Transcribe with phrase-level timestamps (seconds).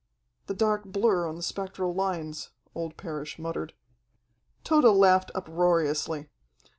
[0.47, 3.73] "The dark blur on the spectral lines," old Parrish muttered.
[4.63, 6.27] Tode laughed uproariously.